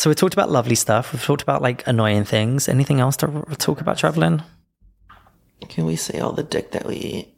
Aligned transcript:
So 0.00 0.08
we 0.08 0.14
talked 0.14 0.32
about 0.32 0.50
lovely 0.50 0.76
stuff. 0.76 1.12
We've 1.12 1.22
talked 1.22 1.42
about 1.42 1.60
like 1.60 1.86
annoying 1.86 2.24
things. 2.24 2.70
Anything 2.70 3.00
else 3.00 3.18
to 3.18 3.26
r- 3.26 3.44
talk 3.56 3.82
about 3.82 3.98
traveling? 3.98 4.42
Can 5.68 5.84
we 5.84 5.94
say 5.94 6.20
all 6.20 6.32
the 6.32 6.42
dick 6.42 6.70
that 6.70 6.86
we 6.86 6.96
eat? 6.96 7.34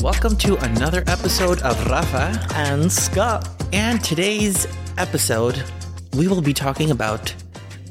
Welcome 0.00 0.36
to 0.36 0.56
another 0.58 1.02
episode 1.08 1.60
of 1.62 1.84
Rafa. 1.88 2.46
And 2.54 2.92
Scott. 2.92 3.48
And 3.72 4.04
today's 4.04 4.68
episode, 4.98 5.64
we 6.16 6.28
will 6.28 6.40
be 6.40 6.54
talking 6.54 6.90
about 6.90 7.34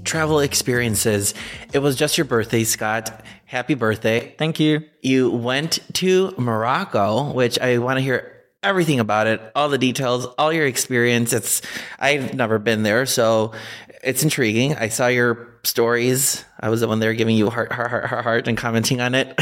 travel 0.04 0.40
experiences. 0.40 1.36
It 1.74 1.80
was 1.80 1.96
just 1.96 2.18
your 2.18 2.26
birthday, 2.26 2.64
Scott. 2.64 3.24
Happy 3.46 3.76
birthday. 3.76 4.34
Thank 4.38 4.60
you. 4.60 4.84
You 5.02 5.30
went 5.30 5.80
to 5.94 6.34
Morocco, 6.38 7.32
which 7.34 7.60
I 7.60 7.78
want 7.78 7.98
to 7.98 8.02
hear 8.02 8.44
everything 8.64 9.00
about 9.00 9.28
it, 9.28 9.40
all 9.54 9.70
the 9.70 9.78
details, 9.78 10.26
all 10.40 10.52
your 10.52 10.66
experience. 10.66 11.34
It's 11.34 11.62
I've 12.00 12.34
never 12.34 12.58
been 12.58 12.82
there, 12.82 13.06
so 13.06 13.52
it's 14.04 14.24
intriguing. 14.24 14.76
I 14.76 14.90
saw 14.90 15.08
your 15.08 15.60
stories. 15.64 16.44
I 16.60 16.70
was 16.70 16.82
the 16.82 16.88
one 16.88 17.00
there 17.00 17.14
giving 17.14 17.38
you 17.38 17.52
heart, 17.52 17.72
heart, 17.72 17.90
heart, 17.92 18.06
heart, 18.06 18.24
heart 18.24 18.48
and 18.48 18.58
commenting 18.58 19.02
on 19.02 19.14
it. 19.14 19.34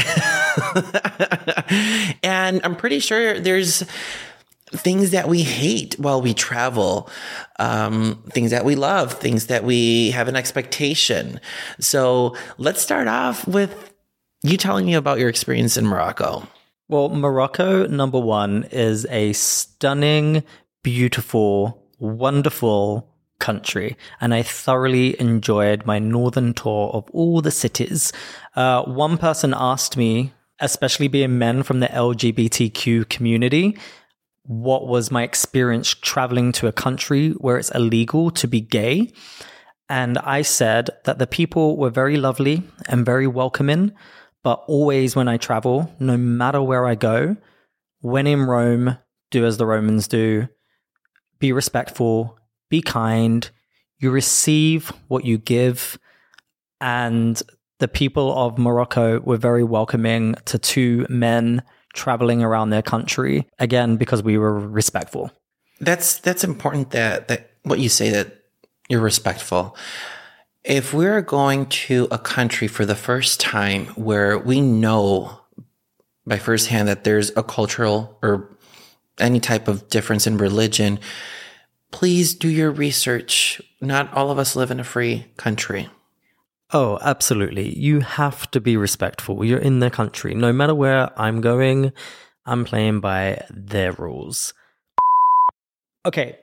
and 2.22 2.60
I'm 2.64 2.76
pretty 2.76 2.98
sure 2.98 3.40
there's 3.40 3.82
things 4.74 5.10
that 5.10 5.28
we 5.28 5.42
hate 5.42 5.98
while 5.98 6.20
we 6.20 6.34
travel, 6.34 7.08
um, 7.58 8.22
things 8.30 8.50
that 8.50 8.64
we 8.64 8.74
love, 8.74 9.12
things 9.14 9.46
that 9.46 9.64
we 9.64 10.10
have 10.10 10.28
an 10.28 10.36
expectation. 10.36 11.40
So 11.80 12.36
let's 12.58 12.82
start 12.82 13.08
off 13.08 13.46
with 13.46 13.92
you 14.42 14.56
telling 14.56 14.86
me 14.86 14.94
about 14.94 15.18
your 15.18 15.28
experience 15.28 15.76
in 15.76 15.86
Morocco. 15.86 16.46
Well, 16.88 17.08
Morocco, 17.08 17.86
number 17.86 18.20
one, 18.20 18.64
is 18.70 19.06
a 19.06 19.32
stunning, 19.32 20.44
beautiful, 20.82 21.82
wonderful 21.98 23.08
country. 23.38 23.96
And 24.20 24.34
I 24.34 24.42
thoroughly 24.42 25.18
enjoyed 25.20 25.86
my 25.86 25.98
northern 25.98 26.52
tour 26.54 26.90
of 26.92 27.08
all 27.12 27.40
the 27.40 27.50
cities. 27.50 28.12
Uh, 28.54 28.82
one 28.84 29.16
person 29.16 29.54
asked 29.56 29.96
me, 29.96 30.32
especially 30.60 31.08
being 31.08 31.38
men 31.38 31.62
from 31.62 31.80
the 31.80 31.88
LGBTQ 31.88 33.08
community, 33.08 33.76
what 34.44 34.86
was 34.86 35.10
my 35.10 35.22
experience 35.22 35.88
traveling 35.88 36.52
to 36.52 36.66
a 36.66 36.72
country 36.72 37.30
where 37.32 37.56
it's 37.56 37.70
illegal 37.70 38.30
to 38.30 38.46
be 38.46 38.60
gay. 38.60 39.10
And 39.88 40.18
I 40.18 40.42
said 40.42 40.90
that 41.04 41.18
the 41.18 41.26
people 41.26 41.76
were 41.76 41.90
very 41.90 42.16
lovely 42.16 42.62
and 42.88 43.06
very 43.06 43.26
welcoming, 43.26 43.92
but 44.42 44.62
always 44.66 45.16
when 45.16 45.28
I 45.28 45.38
travel, 45.38 45.90
no 45.98 46.16
matter 46.16 46.62
where 46.62 46.86
I 46.86 46.94
go, 46.94 47.36
when 48.00 48.26
in 48.26 48.42
Rome, 48.42 48.98
do 49.30 49.46
as 49.46 49.56
the 49.56 49.66
Romans 49.66 50.08
do, 50.08 50.48
be 51.38 51.52
respectful, 51.52 52.38
be 52.68 52.82
kind, 52.82 53.48
you 53.98 54.10
receive 54.10 54.92
what 55.08 55.24
you 55.24 55.38
give. 55.38 55.98
And 56.80 57.42
the 57.78 57.88
people 57.88 58.36
of 58.36 58.58
Morocco 58.58 59.20
were 59.20 59.38
very 59.38 59.64
welcoming 59.64 60.34
to 60.44 60.58
two 60.58 61.06
men 61.08 61.62
traveling 61.94 62.42
around 62.42 62.70
their 62.70 62.82
country 62.82 63.46
again 63.58 63.96
because 63.96 64.22
we 64.22 64.36
were 64.36 64.58
respectful. 64.58 65.30
That's 65.80 66.18
that's 66.18 66.44
important 66.44 66.90
that 66.90 67.28
that 67.28 67.50
what 67.62 67.78
you 67.78 67.88
say 67.88 68.10
that 68.10 68.44
you're 68.88 69.00
respectful. 69.00 69.76
If 70.62 70.94
we're 70.94 71.22
going 71.22 71.66
to 71.66 72.08
a 72.10 72.18
country 72.18 72.68
for 72.68 72.86
the 72.86 72.94
first 72.94 73.40
time 73.40 73.86
where 73.96 74.38
we 74.38 74.60
know 74.60 75.40
by 76.26 76.38
firsthand 76.38 76.88
that 76.88 77.04
there's 77.04 77.30
a 77.36 77.42
cultural 77.42 78.18
or 78.22 78.56
any 79.18 79.40
type 79.40 79.68
of 79.68 79.88
difference 79.88 80.26
in 80.26 80.38
religion 80.38 80.98
please 81.94 82.34
do 82.34 82.48
your 82.48 82.72
research. 82.72 83.62
Not 83.80 84.12
all 84.12 84.32
of 84.32 84.38
us 84.38 84.56
live 84.56 84.72
in 84.72 84.80
a 84.80 84.84
free 84.84 85.26
country 85.36 85.88
Oh, 86.72 86.98
absolutely. 87.02 87.76
You 87.78 88.00
have 88.00 88.50
to 88.52 88.60
be 88.60 88.76
respectful. 88.76 89.44
You're 89.44 89.58
in 89.58 89.78
their 89.80 89.90
country. 89.90 90.34
No 90.34 90.52
matter 90.52 90.74
where 90.74 91.10
I'm 91.20 91.40
going, 91.40 91.92
I'm 92.46 92.64
playing 92.64 93.00
by 93.00 93.44
their 93.50 93.92
rules. 93.92 94.54
Okay, 96.06 96.38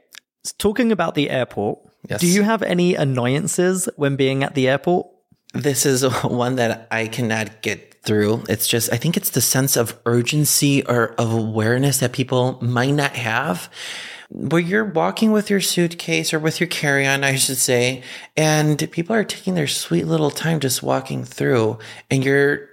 talking 0.58 0.92
about 0.92 1.16
the 1.16 1.30
airport, 1.30 1.80
Yes. 2.10 2.22
do 2.22 2.28
you 2.28 2.42
have 2.44 2.64
any 2.64 2.96
annoyances 2.96 3.88
when 3.96 4.16
being 4.16 4.44
at 4.44 4.56
the 4.56 4.68
airport? 4.70 5.08
This 5.54 5.86
is 5.86 6.04
one 6.24 6.56
that 6.56 6.88
I 6.90 7.08
cannot 7.08 7.62
get 7.62 7.96
through. 8.04 8.44
It's 8.50 8.68
just, 8.68 8.92
I 8.92 8.98
think 8.98 9.18
it's 9.18 9.30
the 9.32 9.42
sense 9.42 9.76
of 9.78 9.96
urgency 10.08 10.84
or 10.86 11.14
of 11.20 11.32
awareness 11.32 12.00
that 12.00 12.14
people 12.14 12.58
might 12.62 12.92
not 12.96 13.12
have. 13.12 13.70
Where 14.34 14.62
you're 14.62 14.86
walking 14.86 15.34
with 15.34 15.50
your 15.50 15.60
suitcase 15.60 16.34
or 16.34 16.40
with 16.40 16.62
your 16.62 16.68
carry 16.68 17.06
on, 17.06 17.24
I 17.24 17.36
should 17.36 17.58
say, 17.58 18.02
and 18.38 18.90
people 18.92 19.14
are 19.14 19.26
taking 19.26 19.56
their 19.56 19.68
sweet 19.68 20.06
little 20.06 20.32
time 20.32 20.62
just 20.62 20.82
walking 20.82 21.26
through, 21.26 21.80
and 22.10 22.24
you're 22.24 22.70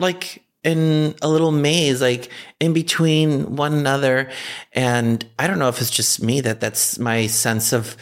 like 0.00 0.42
in 0.66 1.14
a 1.22 1.28
little 1.28 1.52
maze, 1.52 2.02
like 2.02 2.30
in 2.58 2.72
between 2.72 3.54
one 3.56 3.72
another. 3.72 4.30
And 4.72 5.24
I 5.38 5.46
don't 5.46 5.60
know 5.60 5.68
if 5.68 5.80
it's 5.80 5.90
just 5.90 6.20
me 6.20 6.40
that 6.40 6.60
that's 6.60 6.98
my 6.98 7.28
sense 7.28 7.72
of 7.72 7.96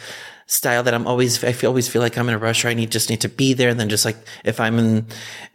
style 0.47 0.81
that 0.83 0.93
I'm 0.93 1.05
always, 1.05 1.43
I 1.43 1.51
feel, 1.51 1.69
always 1.69 1.87
feel 1.87 2.01
like 2.01 2.17
I'm 2.17 2.27
in 2.27 2.33
a 2.33 2.39
rush 2.39 2.65
or 2.65 2.69
I 2.69 2.73
need, 2.73 2.91
just 2.91 3.09
need 3.09 3.21
to 3.21 3.29
be 3.29 3.53
there. 3.53 3.69
And 3.69 3.79
then 3.79 3.89
just 3.89 4.05
like 4.05 4.17
if 4.43 4.59
I'm 4.59 4.79
in 4.79 5.05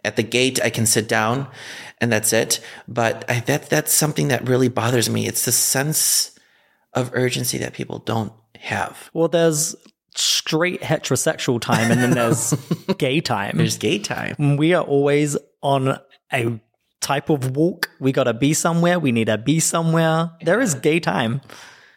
at 0.04 0.16
the 0.16 0.22
gate, 0.22 0.60
I 0.62 0.70
can 0.70 0.86
sit 0.86 1.08
down 1.08 1.48
and 1.98 2.12
that's 2.12 2.32
it. 2.32 2.60
But 2.86 3.24
I, 3.28 3.40
that, 3.40 3.68
that's 3.70 3.92
something 3.92 4.28
that 4.28 4.48
really 4.48 4.68
bothers 4.68 5.10
me. 5.10 5.26
It's 5.26 5.44
the 5.44 5.52
sense 5.52 6.38
of 6.94 7.10
urgency 7.12 7.58
that 7.58 7.72
people 7.72 7.98
don't 7.98 8.32
have. 8.56 9.10
Well, 9.12 9.28
there's 9.28 9.76
straight 10.14 10.80
heterosexual 10.80 11.60
time 11.60 11.90
and 11.90 12.00
then 12.00 12.10
there's 12.12 12.52
gay 12.98 13.20
time. 13.20 13.56
There's 13.56 13.78
gay 13.78 13.98
time. 13.98 14.56
we 14.56 14.74
are 14.74 14.82
always 14.82 15.36
on 15.62 15.98
a 16.32 16.60
type 17.00 17.30
of 17.30 17.56
walk. 17.56 17.90
We 18.00 18.12
got 18.12 18.24
to 18.24 18.34
be 18.34 18.54
somewhere. 18.54 18.98
We 18.98 19.12
need 19.12 19.26
to 19.26 19.38
be 19.38 19.60
somewhere. 19.60 20.32
There 20.42 20.60
is 20.60 20.74
gay 20.74 21.00
time. 21.00 21.40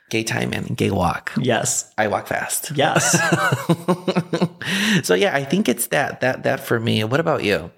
Gay 0.10 0.24
time 0.24 0.54
and 0.54 0.78
gay 0.78 0.92
walk. 0.92 1.32
Yes. 1.40 1.92
I 1.98 2.08
walk 2.08 2.28
fast. 2.28 2.72
Yes. 2.76 3.12
so 5.04 5.16
yeah, 5.16 5.36
I 5.36 5.44
think 5.44 5.68
it's 5.68 5.88
that 5.88 6.22
that 6.22 6.44
that 6.44 6.60
for 6.60 6.80
me. 6.80 7.04
What 7.04 7.20
about 7.20 7.44
you? 7.44 7.72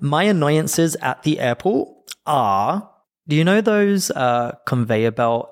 My 0.00 0.24
annoyances 0.24 0.96
at 0.96 1.22
the 1.22 1.38
airport 1.38 1.88
are 2.24 2.88
do 3.28 3.36
you 3.36 3.44
know 3.44 3.60
those 3.60 4.10
uh, 4.10 4.52
conveyor 4.66 5.10
belt 5.10 5.51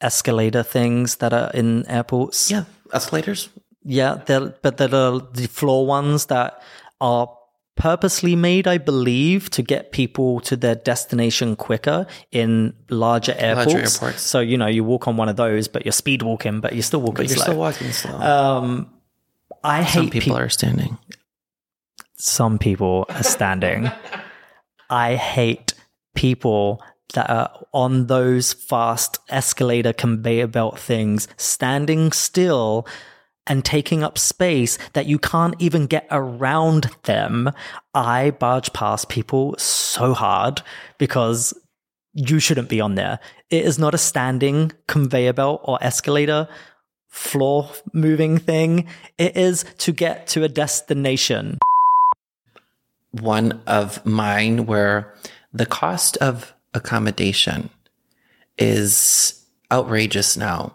escalator 0.00 0.62
things 0.62 1.16
that 1.16 1.32
are 1.32 1.50
in 1.52 1.86
airports? 1.86 2.50
Yeah, 2.50 2.64
escalators. 2.92 3.48
Yeah, 3.84 4.20
they're, 4.26 4.54
but 4.62 4.76
they're 4.76 4.88
the, 4.88 5.26
the 5.32 5.46
floor 5.48 5.86
ones 5.86 6.26
that 6.26 6.60
are 7.00 7.28
purposely 7.76 8.34
made, 8.34 8.66
I 8.66 8.76
believe, 8.78 9.50
to 9.50 9.62
get 9.62 9.92
people 9.92 10.40
to 10.40 10.56
their 10.56 10.74
destination 10.74 11.54
quicker 11.56 12.06
in 12.32 12.74
larger 12.90 13.34
airports. 13.38 13.94
airports. 14.02 14.20
So, 14.22 14.40
you 14.40 14.58
know, 14.58 14.66
you 14.66 14.82
walk 14.84 15.06
on 15.06 15.16
one 15.16 15.28
of 15.28 15.36
those, 15.36 15.68
but 15.68 15.84
you're 15.86 15.92
speed 15.92 16.22
walking, 16.22 16.60
but 16.60 16.72
you're 16.74 16.82
still 16.82 17.00
walking 17.00 17.14
But 17.26 17.28
you're 17.28 17.36
slow. 17.36 17.44
still 17.44 17.56
walking 17.58 17.92
slow. 17.92 18.18
um, 18.18 18.90
I 19.62 19.82
hate 19.84 19.94
Some 19.94 20.10
people 20.10 20.34
peop- 20.34 20.42
are 20.42 20.48
standing. 20.48 20.98
some 22.16 22.58
people 22.58 23.06
are 23.08 23.22
standing. 23.22 23.90
I 24.90 25.14
hate 25.16 25.74
people 26.14 26.82
that 27.14 27.30
are 27.30 27.50
on 27.72 28.06
those 28.06 28.52
fast 28.52 29.18
escalator 29.28 29.92
conveyor 29.92 30.46
belt 30.46 30.78
things, 30.78 31.28
standing 31.36 32.12
still 32.12 32.86
and 33.46 33.64
taking 33.64 34.02
up 34.02 34.18
space 34.18 34.78
that 34.92 35.06
you 35.06 35.18
can't 35.18 35.54
even 35.58 35.86
get 35.86 36.06
around 36.10 36.90
them. 37.04 37.50
I 37.94 38.30
barge 38.30 38.72
past 38.74 39.08
people 39.08 39.56
so 39.58 40.12
hard 40.12 40.62
because 40.98 41.54
you 42.12 42.40
shouldn't 42.40 42.68
be 42.68 42.80
on 42.80 42.94
there. 42.94 43.20
It 43.50 43.64
is 43.64 43.78
not 43.78 43.94
a 43.94 43.98
standing 43.98 44.72
conveyor 44.86 45.32
belt 45.32 45.62
or 45.64 45.78
escalator 45.82 46.48
floor 47.08 47.70
moving 47.94 48.38
thing. 48.38 48.86
It 49.16 49.36
is 49.36 49.64
to 49.78 49.92
get 49.92 50.26
to 50.28 50.44
a 50.44 50.48
destination. 50.48 51.58
One 53.12 53.62
of 53.66 54.04
mine 54.04 54.66
where 54.66 55.14
the 55.52 55.66
cost 55.66 56.18
of 56.18 56.54
accommodation 56.78 57.68
is 58.56 59.44
outrageous 59.70 60.36
now. 60.36 60.74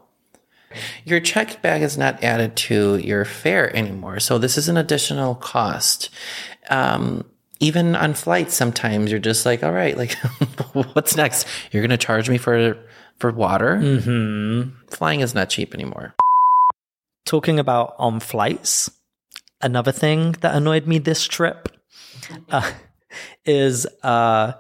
Your 1.06 1.20
checked 1.20 1.62
bag 1.62 1.82
is 1.82 1.98
not 1.98 2.24
added 2.24 2.56
to 2.56 2.98
your 2.98 3.26
fare 3.26 3.76
anymore. 3.76 4.20
So 4.20 4.38
this 4.38 4.58
is 4.58 4.70
an 4.70 4.78
additional 4.78 5.36
cost. 5.36 6.10
Um, 6.70 7.26
even 7.60 7.96
on 7.96 8.14
flights, 8.14 8.56
sometimes 8.56 9.12
you're 9.12 9.20
just 9.20 9.46
like, 9.46 9.64
all 9.64 9.72
right, 9.72 9.98
like, 9.98 10.14
what's 10.94 11.16
next? 11.16 11.48
You're 11.72 11.82
going 11.82 11.92
to 11.92 11.98
charge 11.98 12.30
me 12.30 12.38
for, 12.38 12.78
for 13.20 13.32
water? 13.32 13.78
Mm-hmm. 13.78 14.88
Flying 14.90 15.22
is 15.22 15.34
not 15.34 15.50
cheap 15.50 15.74
anymore. 15.74 16.16
talking 17.26 17.60
about 17.60 17.96
on 17.98 18.20
flights, 18.20 18.90
another 19.62 19.92
thing 19.92 20.34
that 20.42 20.56
annoyed 20.56 20.88
me 20.88 21.00
this 21.00 21.26
trip 21.26 21.70
uh, 22.50 22.72
is 23.46 23.88
uh, 24.04 24.54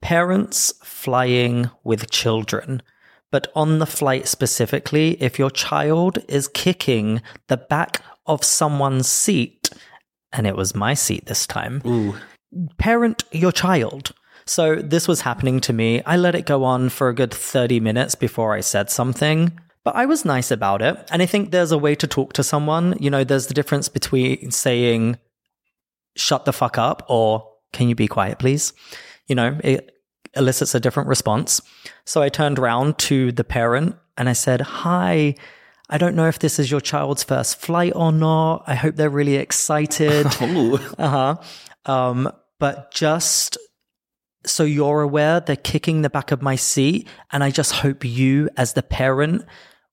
parents 0.00 0.72
flying 0.82 1.70
with 1.84 2.10
children. 2.10 2.82
But 3.30 3.52
on 3.54 3.78
the 3.78 3.86
flight 3.86 4.26
specifically, 4.26 5.22
if 5.22 5.38
your 5.38 5.50
child 5.50 6.18
is 6.28 6.48
kicking 6.48 7.20
the 7.48 7.58
back 7.58 8.02
of 8.26 8.44
someone's 8.44 9.08
seat, 9.08 9.70
and 10.32 10.46
it 10.46 10.56
was 10.56 10.74
my 10.74 10.94
seat 10.94 11.26
this 11.26 11.46
time, 11.46 11.82
Ooh. 11.86 12.14
parent 12.78 13.24
your 13.32 13.52
child. 13.52 14.12
So 14.46 14.76
this 14.76 15.06
was 15.06 15.20
happening 15.22 15.60
to 15.60 15.74
me. 15.74 16.02
I 16.04 16.16
let 16.16 16.34
it 16.34 16.46
go 16.46 16.64
on 16.64 16.88
for 16.88 17.08
a 17.08 17.14
good 17.14 17.34
30 17.34 17.80
minutes 17.80 18.14
before 18.14 18.54
I 18.54 18.60
said 18.60 18.90
something. 18.90 19.58
But 19.84 19.94
I 19.94 20.06
was 20.06 20.24
nice 20.24 20.50
about 20.50 20.82
it. 20.82 20.96
And 21.10 21.22
I 21.22 21.26
think 21.26 21.50
there's 21.50 21.72
a 21.72 21.78
way 21.78 21.94
to 21.96 22.06
talk 22.06 22.32
to 22.34 22.42
someone. 22.42 22.96
You 22.98 23.10
know, 23.10 23.24
there's 23.24 23.46
the 23.46 23.54
difference 23.54 23.88
between 23.88 24.50
saying, 24.50 25.18
shut 26.16 26.44
the 26.44 26.52
fuck 26.52 26.78
up 26.78 27.04
or 27.08 27.48
can 27.72 27.88
you 27.88 27.94
be 27.94 28.08
quiet, 28.08 28.38
please? 28.38 28.72
You 29.28 29.36
know, 29.36 29.58
it 29.62 29.92
elicits 30.34 30.74
a 30.74 30.80
different 30.80 31.08
response. 31.08 31.62
So 32.04 32.22
I 32.22 32.28
turned 32.28 32.58
around 32.58 32.98
to 32.98 33.32
the 33.32 33.44
parent 33.44 33.96
and 34.16 34.28
I 34.28 34.32
said, 34.32 34.60
Hi, 34.60 35.34
I 35.90 35.98
don't 35.98 36.16
know 36.16 36.28
if 36.28 36.38
this 36.38 36.58
is 36.58 36.70
your 36.70 36.80
child's 36.80 37.22
first 37.22 37.60
flight 37.60 37.92
or 37.94 38.12
not. 38.12 38.64
I 38.66 38.74
hope 38.74 38.96
they're 38.96 39.10
really 39.10 39.36
excited. 39.36 40.26
Uh 40.98 41.08
huh. 41.08 41.36
Um, 41.86 42.30
but 42.58 42.92
just 42.92 43.56
so 44.44 44.64
you're 44.64 45.00
aware, 45.00 45.40
they're 45.40 45.56
kicking 45.56 46.02
the 46.02 46.10
back 46.10 46.32
of 46.32 46.42
my 46.42 46.56
seat. 46.56 47.08
And 47.32 47.42
I 47.42 47.50
just 47.50 47.72
hope 47.72 48.04
you, 48.04 48.50
as 48.56 48.72
the 48.72 48.82
parent, 48.82 49.44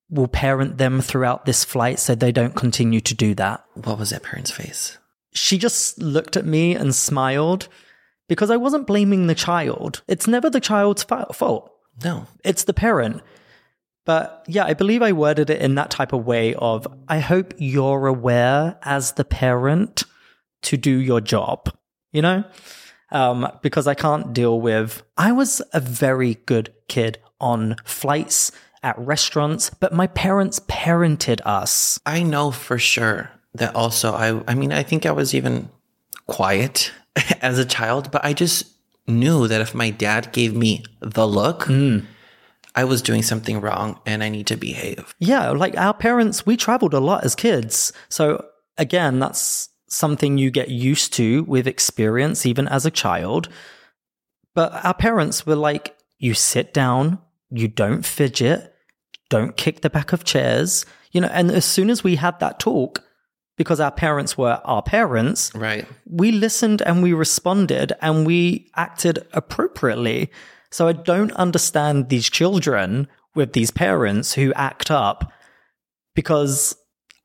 will 0.09 0.27
parent 0.27 0.77
them 0.77 1.01
throughout 1.01 1.45
this 1.45 1.63
flight 1.63 1.99
so 1.99 2.15
they 2.15 2.31
don't 2.31 2.55
continue 2.55 3.01
to 3.01 3.13
do 3.13 3.33
that. 3.35 3.63
What 3.73 3.99
was 3.99 4.09
that 4.09 4.23
parent's 4.23 4.51
face? 4.51 4.97
She 5.33 5.57
just 5.57 5.97
looked 5.99 6.37
at 6.37 6.45
me 6.45 6.75
and 6.75 6.93
smiled 6.93 7.67
because 8.27 8.49
I 8.51 8.57
wasn't 8.57 8.87
blaming 8.87 9.27
the 9.27 9.35
child. 9.35 10.01
It's 10.07 10.27
never 10.27 10.49
the 10.49 10.59
child's 10.59 11.03
fa- 11.03 11.27
fault, 11.33 11.71
No. 12.03 12.27
it's 12.43 12.63
the 12.63 12.73
parent. 12.73 13.21
But 14.05 14.43
yeah, 14.47 14.65
I 14.65 14.73
believe 14.75 15.01
I 15.01 15.11
worded 15.13 15.49
it 15.49 15.61
in 15.61 15.75
that 15.75 15.89
type 15.89 16.13
of 16.13 16.25
way 16.25 16.53
of 16.55 16.87
I 17.07 17.19
hope 17.19 17.53
you're 17.57 18.05
aware 18.07 18.77
as 18.83 19.13
the 19.13 19.25
parent 19.25 20.03
to 20.63 20.77
do 20.77 20.91
your 20.97 21.21
job, 21.21 21.69
you 22.11 22.21
know? 22.21 22.43
Um, 23.11 23.47
because 23.61 23.87
I 23.87 23.93
can't 23.93 24.33
deal 24.33 24.59
with. 24.61 25.01
I 25.17 25.31
was 25.31 25.61
a 25.73 25.79
very 25.79 26.35
good 26.45 26.73
kid 26.87 27.17
on 27.39 27.75
flights, 27.83 28.51
at 28.83 28.97
restaurants, 28.99 29.71
but 29.71 29.93
my 29.93 30.05
parents 30.05 30.59
parented 30.67 31.41
us. 31.43 31.99
I 32.05 32.21
know 32.21 32.51
for 32.51 32.77
sure 32.77 33.31
that 33.55 33.75
also 33.75 34.13
I 34.13 34.43
I 34.47 34.53
mean 34.53 34.71
I 34.71 34.83
think 34.83 35.07
I 35.07 35.11
was 35.11 35.33
even 35.33 35.69
quiet 36.27 36.91
as 37.41 37.59
a 37.59 37.65
child, 37.65 38.11
but 38.11 38.23
I 38.23 38.33
just 38.33 38.65
knew 39.07 39.47
that 39.47 39.61
if 39.61 39.75
my 39.75 39.89
dad 39.89 40.31
gave 40.31 40.55
me 40.55 40.83
the 40.99 41.27
look, 41.27 41.63
mm. 41.63 42.05
I 42.75 42.83
was 42.83 43.01
doing 43.01 43.23
something 43.23 43.61
wrong 43.61 43.99
and 44.05 44.23
I 44.23 44.29
need 44.29 44.47
to 44.47 44.57
behave. 44.57 45.15
Yeah, 45.19 45.51
like 45.51 45.77
our 45.77 45.93
parents, 45.93 46.45
we 46.45 46.57
traveled 46.57 46.93
a 46.93 46.99
lot 46.99 47.23
as 47.23 47.35
kids. 47.35 47.93
So 48.09 48.45
again, 48.77 49.19
that's 49.19 49.69
something 49.87 50.37
you 50.37 50.51
get 50.51 50.69
used 50.69 51.13
to 51.13 51.43
with 51.43 51.67
experience, 51.67 52.45
even 52.45 52.67
as 52.67 52.85
a 52.85 52.91
child. 52.91 53.47
But 54.53 54.73
our 54.85 54.93
parents 54.93 55.45
were 55.45 55.55
like, 55.55 55.95
you 56.17 56.33
sit 56.33 56.73
down, 56.73 57.19
you 57.49 57.67
don't 57.67 58.05
fidget, 58.05 58.73
don't 59.29 59.55
kick 59.55 59.81
the 59.81 59.89
back 59.89 60.13
of 60.13 60.23
chairs, 60.23 60.85
you 61.11 61.21
know, 61.21 61.29
and 61.31 61.51
as 61.51 61.65
soon 61.65 61.89
as 61.89 62.03
we 62.03 62.15
had 62.15 62.39
that 62.39 62.59
talk, 62.59 63.03
because 63.57 63.79
our 63.79 63.91
parents 63.91 64.37
were 64.37 64.59
our 64.65 64.81
parents, 64.81 65.51
Right. 65.55 65.87
we 66.09 66.31
listened 66.31 66.81
and 66.81 67.01
we 67.01 67.13
responded 67.13 67.93
and 68.01 68.25
we 68.25 68.69
acted 68.75 69.25
appropriately. 69.33 70.31
So 70.71 70.87
I 70.87 70.93
don't 70.93 71.31
understand 71.33 72.09
these 72.09 72.29
children 72.29 73.07
with 73.33 73.53
these 73.53 73.71
parents 73.71 74.33
who 74.33 74.53
act 74.53 74.91
up 74.91 75.31
because 76.15 76.75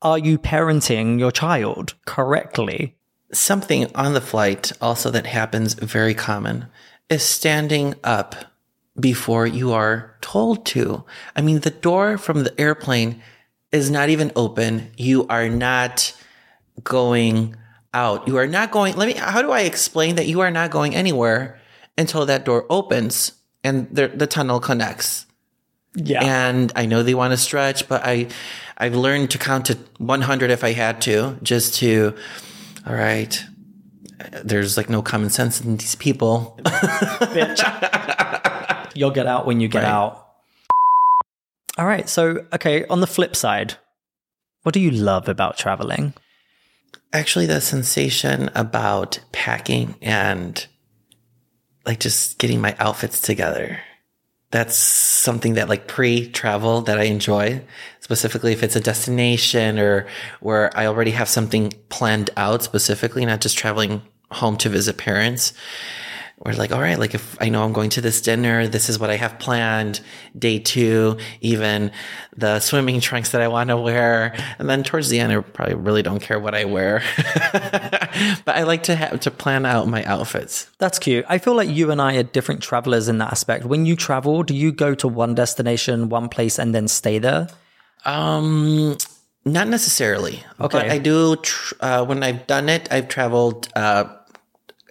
are 0.01 0.17
you 0.17 0.37
parenting 0.37 1.19
your 1.19 1.31
child 1.31 1.93
correctly? 2.05 2.95
Something 3.33 3.93
on 3.95 4.13
the 4.13 4.21
flight 4.21 4.71
also 4.81 5.09
that 5.11 5.25
happens 5.25 5.73
very 5.73 6.13
common 6.13 6.67
is 7.09 7.23
standing 7.23 7.95
up 8.03 8.35
before 8.99 9.47
you 9.47 9.71
are 9.71 10.17
told 10.21 10.65
to. 10.65 11.03
I 11.35 11.41
mean, 11.41 11.59
the 11.59 11.69
door 11.69 12.17
from 12.17 12.43
the 12.43 12.59
airplane 12.59 13.21
is 13.71 13.89
not 13.89 14.09
even 14.09 14.31
open. 14.35 14.91
You 14.97 15.25
are 15.27 15.49
not 15.49 16.13
going 16.83 17.55
out. 17.93 18.27
You 18.27 18.37
are 18.37 18.47
not 18.47 18.71
going. 18.71 18.95
Let 18.95 19.07
me, 19.07 19.13
how 19.13 19.41
do 19.41 19.51
I 19.51 19.61
explain 19.61 20.15
that 20.15 20.27
you 20.27 20.41
are 20.41 20.51
not 20.51 20.71
going 20.71 20.95
anywhere 20.95 21.59
until 21.97 22.25
that 22.25 22.45
door 22.45 22.65
opens 22.69 23.33
and 23.63 23.87
the, 23.95 24.07
the 24.07 24.27
tunnel 24.27 24.59
connects? 24.59 25.25
Yeah. 25.93 26.23
and 26.23 26.71
I 26.73 26.85
know 26.85 27.03
they 27.03 27.13
want 27.13 27.31
to 27.31 27.37
stretch, 27.37 27.89
but 27.89 28.01
I 28.05 28.27
I've 28.77 28.95
learned 28.95 29.31
to 29.31 29.37
count 29.37 29.65
to 29.65 29.77
100 29.97 30.49
if 30.49 30.63
I 30.63 30.71
had 30.71 31.01
to, 31.01 31.37
just 31.43 31.75
to 31.79 32.15
all 32.87 32.93
right. 32.95 33.43
There's 34.43 34.77
like 34.77 34.89
no 34.89 35.01
common 35.01 35.29
sense 35.29 35.59
in 35.59 35.75
these 35.75 35.95
people. 35.95 36.57
Bitch. 36.63 37.61
You'll 38.95 39.11
get 39.11 39.27
out 39.27 39.45
when 39.45 39.59
you 39.59 39.67
get 39.67 39.83
Right. 39.83 39.89
out. 39.91 40.30
All 41.81 41.87
right. 41.87 42.07
So, 42.07 42.45
okay, 42.53 42.85
on 42.85 43.01
the 43.01 43.07
flip 43.07 43.35
side, 43.35 43.73
what 44.61 44.71
do 44.71 44.79
you 44.79 44.91
love 44.91 45.27
about 45.27 45.57
traveling? 45.57 46.13
Actually, 47.11 47.47
the 47.47 47.59
sensation 47.59 48.51
about 48.53 49.19
packing 49.31 49.95
and 49.99 50.67
like 51.83 51.99
just 51.99 52.37
getting 52.37 52.61
my 52.61 52.75
outfits 52.77 53.19
together. 53.19 53.79
That's 54.51 54.75
something 54.75 55.55
that 55.55 55.69
like 55.69 55.87
pre-travel 55.87 56.81
that 56.81 56.99
I 56.99 57.05
enjoy, 57.05 57.63
specifically 57.99 58.53
if 58.53 58.61
it's 58.61 58.75
a 58.75 58.79
destination 58.79 59.79
or 59.79 60.05
where 60.39 60.69
I 60.77 60.85
already 60.85 61.11
have 61.11 61.29
something 61.29 61.73
planned 61.89 62.29
out 62.37 62.61
specifically, 62.61 63.25
not 63.25 63.41
just 63.41 63.57
traveling 63.57 64.03
home 64.29 64.55
to 64.57 64.69
visit 64.69 64.99
parents. 64.99 65.51
We're 66.43 66.53
like, 66.53 66.71
all 66.71 66.81
right, 66.81 66.97
like 66.97 67.13
if 67.13 67.37
I 67.39 67.49
know 67.49 67.63
I'm 67.63 67.71
going 67.71 67.91
to 67.91 68.01
this 68.01 68.19
dinner, 68.19 68.67
this 68.67 68.89
is 68.89 68.97
what 68.97 69.11
I 69.11 69.15
have 69.15 69.37
planned. 69.37 70.01
Day 70.37 70.57
two, 70.57 71.17
even 71.41 71.91
the 72.35 72.59
swimming 72.59 72.99
trunks 72.99 73.29
that 73.31 73.41
I 73.41 73.47
want 73.47 73.69
to 73.69 73.77
wear. 73.77 74.33
And 74.57 74.67
then 74.67 74.83
towards 74.83 75.09
the 75.09 75.19
end, 75.19 75.31
I 75.31 75.39
probably 75.41 75.75
really 75.75 76.01
don't 76.01 76.19
care 76.19 76.39
what 76.39 76.55
I 76.55 76.65
wear. 76.65 77.03
but 77.53 78.55
I 78.55 78.63
like 78.63 78.83
to 78.83 78.95
have 78.95 79.19
to 79.19 79.29
plan 79.29 79.67
out 79.67 79.87
my 79.87 80.03
outfits. 80.05 80.67
That's 80.79 80.97
cute. 80.97 81.25
I 81.29 81.37
feel 81.37 81.53
like 81.53 81.69
you 81.69 81.91
and 81.91 82.01
I 82.01 82.15
are 82.15 82.23
different 82.23 82.63
travelers 82.63 83.07
in 83.07 83.19
that 83.19 83.31
aspect. 83.31 83.65
When 83.65 83.85
you 83.85 83.95
travel, 83.95 84.41
do 84.41 84.55
you 84.55 84.71
go 84.71 84.95
to 84.95 85.07
one 85.07 85.35
destination, 85.35 86.09
one 86.09 86.27
place, 86.27 86.57
and 86.57 86.73
then 86.73 86.87
stay 86.87 87.19
there? 87.19 87.49
Um, 88.03 88.97
not 89.45 89.67
necessarily. 89.67 90.43
Okay. 90.59 90.79
But 90.79 90.89
I 90.89 90.97
do, 90.97 91.35
tr- 91.35 91.75
uh, 91.81 92.05
when 92.05 92.23
I've 92.23 92.47
done 92.47 92.67
it, 92.67 92.91
I've 92.91 93.09
traveled, 93.09 93.69
uh, 93.75 94.05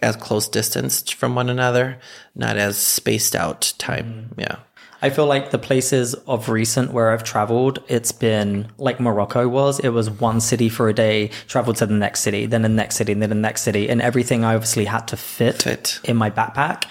as 0.00 0.16
close 0.16 0.49
distance 0.49 1.11
from 1.11 1.35
one 1.35 1.49
another, 1.49 1.99
not 2.35 2.57
as 2.57 2.76
spaced 2.76 3.37
out 3.37 3.73
time. 3.78 4.30
Mm. 4.35 4.40
Yeah. 4.40 4.57
I 5.02 5.09
feel 5.09 5.26
like 5.26 5.50
the 5.50 5.59
places 5.59 6.12
of 6.26 6.50
recent 6.50 6.92
where 6.92 7.11
I've 7.11 7.25
traveled, 7.25 7.83
it's 7.88 8.12
been 8.12 8.69
like 8.76 9.00
Morocco 9.00 9.49
was. 9.49 9.80
It 9.80 9.88
was 9.90 10.11
one 10.11 10.40
city 10.40 10.69
for 10.69 10.90
a 10.90 10.92
day, 10.92 11.30
traveled 11.49 11.76
to 11.76 11.87
the 11.87 11.95
next 11.95 12.21
city, 12.21 12.45
then 12.45 12.62
the 12.62 12.69
next 12.69 12.97
city, 12.97 13.14
then 13.14 13.30
the 13.30 13.35
next 13.35 13.62
city. 13.62 13.88
And 13.88 14.02
everything 14.02 14.45
I 14.45 14.54
obviously 14.54 14.85
had 14.85 15.09
to 15.09 15.16
fit, 15.16 15.62
Fit. 15.62 16.00
in 16.04 16.16
my 16.16 16.30
backpack. 16.30 16.85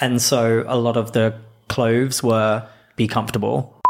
And 0.00 0.20
so 0.20 0.64
a 0.66 0.76
lot 0.76 0.96
of 0.96 1.12
the 1.12 1.34
clothes 1.68 2.24
were 2.24 2.66
be 2.96 3.06
comfortable. 3.06 3.80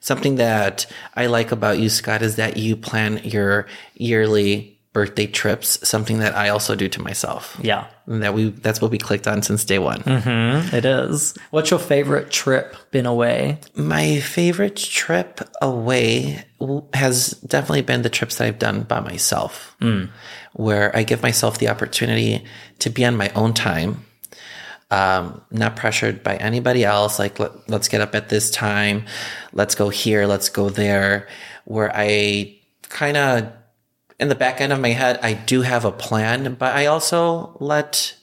Something 0.00 0.36
that 0.36 0.86
I 1.14 1.26
like 1.26 1.52
about 1.52 1.78
you, 1.78 1.90
Scott, 1.90 2.22
is 2.22 2.36
that 2.36 2.56
you 2.56 2.76
plan 2.76 3.20
your 3.22 3.66
yearly 3.94 4.78
birthday 4.92 5.26
trips, 5.26 5.86
something 5.88 6.18
that 6.18 6.34
I 6.36 6.48
also 6.48 6.74
do 6.74 6.88
to 6.88 7.00
myself. 7.00 7.56
Yeah, 7.62 7.86
And 8.06 8.22
that 8.24 8.34
we 8.34 8.50
that's 8.50 8.80
what 8.82 8.90
we 8.90 8.98
clicked 8.98 9.28
on 9.28 9.42
since 9.42 9.64
day 9.64 9.78
one. 9.78 10.02
it 10.06 10.84
is. 10.84 11.34
What's 11.50 11.70
your 11.70 11.78
favorite 11.78 12.30
trip 12.32 12.74
been 12.90 13.06
away? 13.06 13.58
My 13.76 14.18
favorite 14.20 14.76
trip 14.76 15.40
away 15.62 16.44
has 16.92 17.30
definitely 17.46 17.82
been 17.82 18.02
the 18.02 18.10
trips 18.10 18.36
that 18.38 18.48
I've 18.48 18.58
done 18.58 18.82
by 18.82 18.98
myself, 19.00 19.76
where 20.54 20.94
I 20.96 21.04
give 21.04 21.22
myself 21.22 21.58
the 21.58 21.68
opportunity 21.68 22.44
to 22.80 22.90
be 22.90 23.04
on 23.04 23.16
my 23.16 23.30
own 23.36 23.54
time, 23.54 24.04
um, 24.90 25.40
not 25.52 25.76
pressured 25.76 26.22
by 26.24 26.36
anybody 26.36 26.84
else. 26.84 27.18
Like, 27.20 27.38
let, 27.38 27.52
let's 27.70 27.86
get 27.88 28.00
up 28.00 28.14
at 28.16 28.28
this 28.28 28.50
time, 28.50 29.04
let's 29.52 29.76
go 29.76 29.88
here, 29.88 30.26
let's 30.26 30.48
go 30.48 30.68
there, 30.68 31.28
where 31.64 31.92
I 31.94 32.56
kind 32.88 33.16
of, 33.16 33.52
in 34.20 34.28
the 34.28 34.34
back 34.34 34.60
end 34.60 34.72
of 34.72 34.78
my 34.80 34.90
head, 34.90 35.18
I 35.22 35.32
do 35.32 35.62
have 35.62 35.84
a 35.84 35.90
plan, 35.90 36.54
but 36.54 36.76
I 36.76 36.86
also 36.86 37.56
let 37.58 38.14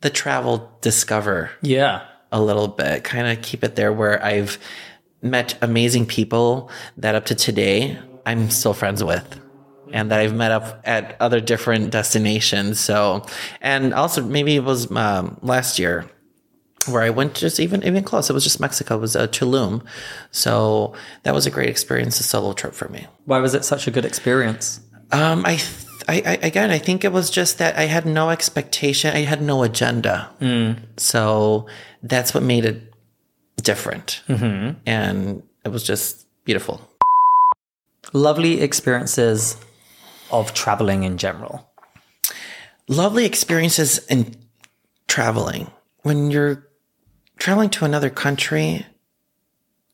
the 0.00 0.10
travel 0.10 0.70
discover 0.80 1.50
Yeah. 1.62 2.02
a 2.32 2.40
little 2.42 2.68
bit, 2.68 3.04
kind 3.04 3.26
of 3.28 3.42
keep 3.42 3.62
it 3.64 3.76
there 3.76 3.92
where 3.92 4.22
I've 4.22 4.58
met 5.22 5.56
amazing 5.62 6.06
people 6.06 6.70
that 6.98 7.14
up 7.14 7.24
to 7.26 7.34
today 7.34 7.98
I'm 8.26 8.50
still 8.50 8.74
friends 8.74 9.02
with 9.02 9.40
and 9.92 10.10
that 10.10 10.18
I've 10.18 10.34
met 10.34 10.50
up 10.50 10.82
at 10.84 11.16
other 11.20 11.40
different 11.40 11.90
destinations. 11.92 12.80
So, 12.80 13.24
and 13.60 13.94
also 13.94 14.22
maybe 14.24 14.56
it 14.56 14.64
was 14.64 14.90
um, 14.90 15.38
last 15.42 15.78
year 15.78 16.04
where 16.88 17.02
I 17.02 17.10
went 17.10 17.34
just 17.34 17.58
even 17.60 17.82
even 17.84 18.02
close. 18.04 18.28
It 18.28 18.32
was 18.32 18.44
just 18.44 18.60
Mexico. 18.60 18.96
It 18.96 19.00
was 19.00 19.16
uh, 19.16 19.26
Tulum. 19.28 19.84
So 20.32 20.94
that 21.22 21.34
was 21.34 21.46
a 21.46 21.50
great 21.50 21.68
experience, 21.68 22.18
a 22.20 22.24
solo 22.24 22.52
trip 22.52 22.74
for 22.74 22.88
me. 22.88 23.06
Why 23.24 23.38
was 23.38 23.54
it 23.54 23.64
such 23.64 23.86
a 23.86 23.90
good 23.90 24.04
experience? 24.04 24.80
Um, 25.12 25.44
I, 25.46 25.56
th- 25.56 25.86
I, 26.08 26.14
I 26.14 26.38
again, 26.46 26.70
I 26.70 26.78
think 26.78 27.04
it 27.04 27.12
was 27.12 27.30
just 27.30 27.58
that 27.58 27.76
I 27.76 27.82
had 27.82 28.06
no 28.06 28.30
expectation. 28.30 29.14
I 29.14 29.20
had 29.20 29.40
no 29.42 29.62
agenda. 29.62 30.30
So 30.96 31.66
that's 32.02 32.34
what 32.34 32.42
made 32.42 32.64
it 32.64 32.92
different, 33.62 34.22
mm-hmm. 34.28 34.78
and 34.86 35.42
it 35.64 35.68
was 35.70 35.82
just 35.82 36.26
beautiful. 36.44 36.80
Lovely 38.12 38.60
experiences 38.60 39.56
of 40.30 40.54
traveling 40.54 41.02
in 41.04 41.18
general. 41.18 41.70
Lovely 42.88 43.24
experiences 43.24 43.98
in 44.06 44.36
traveling. 45.08 45.70
When 46.02 46.30
you're 46.30 46.68
traveling 47.38 47.70
to 47.70 47.84
another 47.84 48.10
country, 48.10 48.86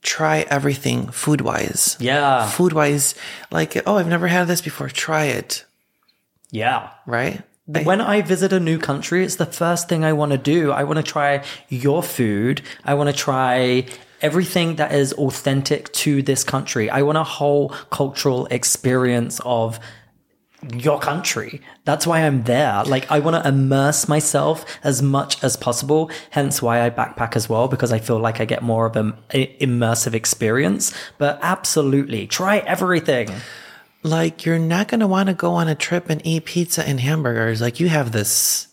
try 0.03 0.41
everything 0.51 1.09
food 1.09 1.41
wise. 1.41 1.97
Yeah. 2.01 2.49
Food 2.51 2.73
wise, 2.73 3.15
like, 3.51 3.81
oh, 3.87 3.97
I've 3.97 4.09
never 4.09 4.29
had 4.29 4.49
this 4.49 4.61
before. 4.61 4.89
Try 4.89 5.27
it. 5.27 5.65
Yeah. 6.51 6.91
Right? 7.07 7.43
When 7.67 8.01
I 8.01 8.21
visit 8.23 8.53
a 8.53 8.61
new 8.61 8.79
country, 8.79 9.25
it's 9.25 9.37
the 9.37 9.47
first 9.47 9.89
thing 9.89 10.05
I 10.05 10.13
want 10.13 10.33
to 10.33 10.39
do. 10.39 10.73
I 10.73 10.83
want 10.85 10.97
to 10.99 11.03
try 11.03 11.45
your 11.69 12.03
food. 12.03 12.61
I 12.85 12.95
want 12.95 13.09
to 13.09 13.17
try 13.17 13.87
everything 14.21 14.77
that 14.77 14.93
is 14.93 15.13
authentic 15.15 15.93
to 15.93 16.23
this 16.23 16.45
country. 16.45 16.91
I 16.91 17.03
want 17.03 17.19
a 17.19 17.25
whole 17.25 17.71
cultural 17.91 18.47
experience 18.47 19.41
of 19.45 19.79
your 20.75 20.99
country. 20.99 21.61
That's 21.85 22.07
why 22.07 22.21
I'm 22.21 22.45
there. 22.45 22.85
Like, 22.85 23.11
I 23.11 23.19
want 23.19 23.43
to 23.43 23.49
immerse 23.49 24.09
myself 24.09 24.65
as 24.85 25.03
much 25.03 25.43
as 25.43 25.57
possible. 25.57 26.11
Hence 26.31 26.63
why 26.63 26.85
I 26.85 26.91
backpack 26.91 27.37
as 27.37 27.49
well, 27.49 27.69
because 27.69 27.93
I 27.93 27.99
feel 27.99 28.19
like 28.19 28.41
I 28.41 28.45
get 28.45 28.63
more 28.63 28.87
of 28.87 28.97
an 28.97 29.15
immersive 29.33 30.15
experience. 30.15 30.95
But 31.19 31.39
absolutely, 31.43 32.27
try 32.27 32.59
everything. 32.59 33.31
Like, 34.05 34.45
you're 34.45 34.59
not 34.59 34.89
going 34.89 35.01
to 35.01 35.07
want 35.07 35.29
to 35.29 35.35
go 35.35 35.53
on 35.55 35.69
a 35.69 35.75
trip 35.75 36.11
and 36.11 36.21
eat 36.25 36.45
pizza 36.45 36.87
and 36.87 37.01
hamburgers. 37.01 37.61
Like, 37.61 37.81
you 37.81 37.89
have 37.89 38.13
this 38.13 38.69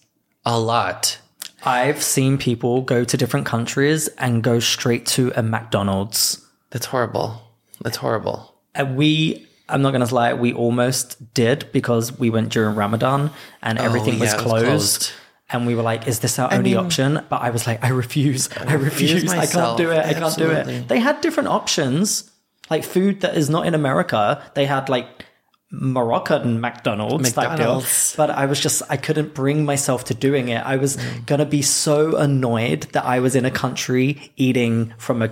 a 0.45 0.59
lot. 0.59 1.19
I've 1.63 2.01
seen 2.01 2.37
people 2.37 2.81
go 2.81 3.03
to 3.03 3.17
different 3.17 3.45
countries 3.45 4.07
and 4.17 4.41
go 4.41 4.59
straight 4.59 5.05
to 5.07 5.31
a 5.35 5.43
McDonald's. 5.43 6.43
That's 6.69 6.85
horrible. 6.85 7.41
That's 7.81 7.97
horrible. 7.97 8.55
And 8.73 8.95
we, 8.95 9.45
I'm 9.69 9.81
not 9.81 9.91
going 9.91 10.05
to 10.05 10.13
lie, 10.13 10.33
we 10.33 10.53
almost 10.53 11.33
did 11.33 11.69
because 11.71 12.17
we 12.17 12.29
went 12.29 12.49
during 12.49 12.75
Ramadan 12.75 13.31
and 13.61 13.79
oh, 13.79 13.83
everything 13.83 14.19
was, 14.19 14.33
Oh, 14.33 14.37
yeah, 14.37 14.43
was 14.43 14.43
closed. 14.43 14.65
closed. 14.65 15.11
And 15.51 15.65
we 15.65 15.73
were 15.73 15.81
like, 15.81 16.07
is 16.07 16.19
this 16.19 16.37
our 16.37 16.53
only 16.53 16.71
mean- 16.71 16.77
option? 16.77 17.25
But 17.29 17.41
I 17.41 17.49
was 17.49 17.65
like, 17.65 17.83
I 17.83 17.89
refuse. 17.89 18.49
I 18.55 18.73
refuse. 18.73 19.31
I 19.31 19.45
can't 19.45 19.77
do 19.77 19.91
it. 19.91 20.05
I 20.05 20.13
can't 20.13 20.35
do 20.37 20.51
it. 20.51 20.87
They 20.87 20.99
had 20.99 21.21
different 21.21 21.49
options, 21.49 22.29
like 22.69 22.83
food 22.83 23.21
that 23.21 23.35
is 23.35 23.49
not 23.49 23.65
in 23.65 23.73
America. 23.73 24.43
They 24.53 24.65
had 24.65 24.89
like 24.89 25.25
Moroccan 25.71 26.61
McDonald's, 26.61 27.31
type 27.33 27.43
deal. 27.43 27.51
McDonald's. 27.51 28.15
But 28.15 28.31
I 28.31 28.45
was 28.45 28.59
just, 28.59 28.81
I 28.89 28.97
couldn't 28.97 29.33
bring 29.33 29.65
myself 29.65 30.05
to 30.05 30.13
doing 30.13 30.49
it. 30.49 30.65
I 30.65 30.77
was 30.77 30.97
mm. 30.97 31.25
going 31.25 31.39
to 31.39 31.45
be 31.45 31.61
so 31.61 32.15
annoyed 32.15 32.83
that 32.93 33.05
I 33.05 33.19
was 33.19 33.35
in 33.35 33.45
a 33.45 33.51
country 33.51 34.31
eating 34.35 34.93
from 34.97 35.21
a 35.21 35.29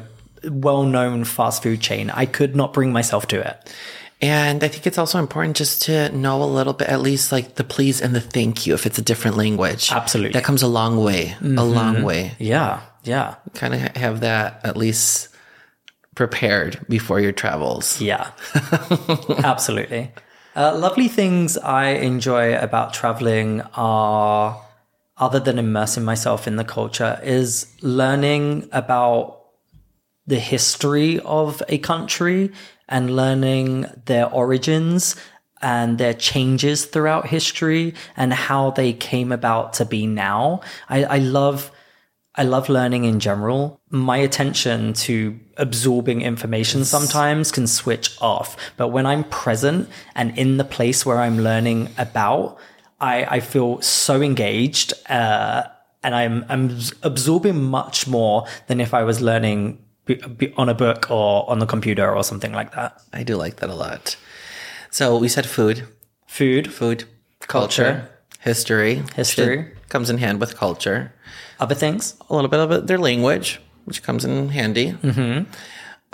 well 0.50 0.84
known 0.84 1.24
fast 1.24 1.64
food 1.64 1.82
chain. 1.82 2.10
I 2.12 2.26
could 2.26 2.56
not 2.56 2.74
bring 2.74 2.92
myself 2.92 3.28
to 3.28 3.40
it. 3.40 3.74
And 4.20 4.64
I 4.64 4.68
think 4.68 4.88
it's 4.88 4.98
also 4.98 5.20
important 5.20 5.58
just 5.58 5.84
to 5.84 6.10
know 6.10 6.42
a 6.42 6.46
little 6.46 6.74
bit, 6.74 6.88
at 6.90 7.02
least 7.02 7.32
like 7.32 7.56
the 7.56 7.64
please 7.64 8.02
and 8.02 8.16
the 8.16 8.22
thank 8.22 8.66
you 8.66 8.74
if 8.74 8.86
it's 8.86 8.98
a 8.98 9.04
different 9.04 9.38
language. 9.38 9.92
Absolutely. 9.92 10.34
That 10.34 10.44
comes 10.44 10.64
a 10.64 10.68
long 10.68 10.98
way, 10.98 11.36
a 11.42 11.64
long 11.64 12.02
way. 12.04 12.34
Yeah. 12.40 12.82
Yeah. 13.04 13.36
Kind 13.54 13.76
of 13.76 13.82
have 13.96 14.22
that 14.22 14.62
at 14.64 14.76
least 14.76 15.30
prepared 16.18 16.84
before 16.90 17.20
your 17.20 17.32
travels. 17.32 18.02
Yeah, 18.02 18.32
absolutely. 19.44 20.12
Uh, 20.56 20.76
lovely 20.76 21.08
things 21.08 21.58
I 21.60 21.90
enjoy 21.90 22.58
about 22.58 22.94
traveling 22.94 23.62
are, 23.76 24.60
other 25.16 25.40
than 25.40 25.60
immersing 25.60 26.04
myself 26.04 26.48
in 26.48 26.56
the 26.56 26.66
culture, 26.66 27.20
is 27.24 27.68
learning 27.82 28.68
about 28.72 29.37
the 30.28 30.40
history 30.40 31.20
of 31.22 31.64
a 31.70 31.78
country 31.78 32.52
and 32.88 33.16
learning 33.16 33.86
their 34.06 34.30
origins 34.30 35.16
and 35.62 35.98
their 35.98 36.14
changes 36.14 36.86
throughout 36.86 37.28
history 37.28 37.96
and 38.16 38.34
how 38.34 38.72
they 38.72 38.94
came 38.94 39.32
about 39.32 39.74
to 39.74 39.86
be 39.86 40.06
now. 40.06 40.62
I, 40.90 41.04
I 41.06 41.18
love 41.18 41.72
I 42.40 42.44
love 42.44 42.70
learning 42.70 43.06
in 43.06 43.20
general. 43.20 43.82
My 43.90 44.18
attention 44.18 44.94
to 44.94 45.40
absorbing 45.58 46.22
information 46.22 46.86
sometimes 46.86 47.52
can 47.52 47.66
switch 47.66 48.16
off. 48.22 48.56
But 48.78 48.90
when 48.90 49.08
I'm 49.08 49.24
present 49.24 49.90
and 50.14 50.38
in 50.38 50.58
the 50.58 50.64
place 50.64 51.04
where 51.04 51.18
I'm 51.18 51.40
learning 51.40 51.90
about, 51.98 52.60
I, 53.02 53.26
I 53.26 53.40
feel 53.40 53.82
so 53.82 54.22
engaged 54.22 54.94
uh, 55.10 55.64
and 56.04 56.14
I'm, 56.14 56.46
I'm 56.48 56.78
absorbing 57.02 57.60
much 57.60 58.08
more 58.08 58.46
than 58.68 58.80
if 58.80 58.94
I 58.94 59.02
was 59.02 59.20
learning 59.20 59.84
be, 60.08 60.16
be 60.16 60.54
on 60.58 60.70
a 60.70 60.74
book 60.74 61.12
or 61.12 61.48
on 61.50 61.60
the 61.60 61.66
computer 61.68 62.14
or 62.16 62.24
something 62.24 62.52
like 62.54 62.74
that. 62.74 63.00
I 63.14 63.24
do 63.24 63.36
like 63.36 63.58
that 63.58 63.70
a 63.70 63.76
lot. 63.76 64.16
So 64.90 65.18
we 65.18 65.28
said 65.28 65.46
food, 65.46 65.88
Food, 66.28 66.72
food, 66.74 67.04
Culture. 67.42 68.10
history. 68.40 69.04
History. 69.16 69.58
Should- 69.58 69.90
comes 69.90 70.10
in 70.10 70.18
hand 70.18 70.42
with 70.42 70.58
culture. 70.58 71.14
other 71.60 71.76
things. 71.76 72.16
A 72.30 72.36
little 72.36 72.50
bit 72.50 72.60
of 72.60 72.72
it, 72.72 72.88
their 72.88 72.98
language, 72.98 73.62
which 73.86 74.04
comes 74.04 74.26
in 74.26 74.50
handy. 74.50 74.96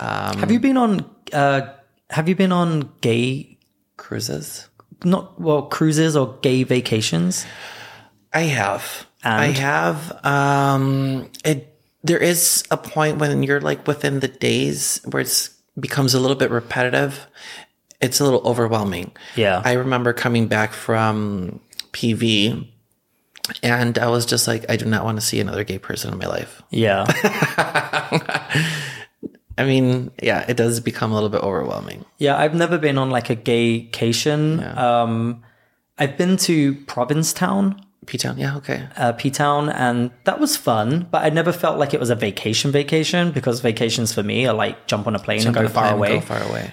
have 0.00 0.50
you 0.50 0.60
been 0.60 0.76
on? 0.76 1.04
Uh, 1.32 1.62
have 2.10 2.28
you 2.28 2.36
been 2.36 2.52
on 2.52 2.92
gay? 3.00 3.58
Cruises. 3.96 4.68
Not 5.04 5.40
well, 5.40 5.62
cruises 5.62 6.16
or 6.16 6.38
gay 6.42 6.62
vacations. 6.62 7.46
I 8.32 8.42
have. 8.42 9.06
And? 9.24 9.34
I 9.34 9.46
have. 9.46 10.24
Um, 10.24 11.30
it. 11.44 11.73
There 12.04 12.18
is 12.18 12.62
a 12.70 12.76
point 12.76 13.18
when 13.18 13.42
you're 13.42 13.60
like 13.60 13.86
within 13.88 14.20
the 14.20 14.28
days 14.28 15.00
where 15.10 15.22
it's 15.22 15.48
becomes 15.78 16.14
a 16.14 16.20
little 16.20 16.36
bit 16.36 16.50
repetitive. 16.50 17.26
It's 18.00 18.20
a 18.20 18.24
little 18.24 18.42
overwhelming. 18.44 19.12
Yeah. 19.34 19.62
I 19.64 19.72
remember 19.72 20.12
coming 20.12 20.46
back 20.46 20.72
from 20.72 21.60
PV, 21.92 22.68
and 23.62 23.98
I 23.98 24.08
was 24.08 24.26
just 24.26 24.46
like, 24.46 24.64
I 24.68 24.76
do 24.76 24.84
not 24.84 25.04
want 25.04 25.18
to 25.18 25.26
see 25.26 25.40
another 25.40 25.64
gay 25.64 25.78
person 25.78 26.12
in 26.12 26.18
my 26.18 26.26
life. 26.26 26.62
Yeah. 26.70 27.06
I 29.56 29.64
mean, 29.64 30.10
yeah, 30.22 30.44
it 30.48 30.56
does 30.56 30.80
become 30.80 31.12
a 31.12 31.14
little 31.14 31.28
bit 31.28 31.42
overwhelming. 31.42 32.04
Yeah, 32.18 32.36
I've 32.36 32.54
never 32.54 32.76
been 32.76 32.98
on 32.98 33.10
like 33.10 33.30
a 33.30 33.36
gaycation. 33.36 34.76
Um, 34.76 35.44
I've 35.96 36.16
been 36.16 36.36
to 36.38 36.74
Provincetown, 36.86 37.80
P 38.06 38.18
Town, 38.18 38.38
yeah, 38.38 38.56
okay. 38.56 38.88
uh, 38.96 39.12
P 39.12 39.30
Town, 39.30 39.68
and 39.68 40.10
that 40.24 40.40
was 40.40 40.56
fun. 40.56 41.08
But 41.10 41.24
I 41.24 41.30
never 41.30 41.52
felt 41.52 41.78
like 41.78 41.94
it 41.94 42.00
was 42.00 42.10
a 42.10 42.14
vacation 42.14 42.70
vacation 42.70 43.32
because 43.32 43.60
vacations 43.60 44.12
for 44.12 44.22
me 44.22 44.46
are 44.46 44.54
like 44.54 44.86
jump 44.86 45.06
on 45.06 45.14
a 45.14 45.18
plane 45.18 45.44
and 45.46 45.54
go 45.54 45.68
far 45.68 45.94
away. 45.94 46.08
Go 46.08 46.20
far 46.20 46.42
away. 46.42 46.72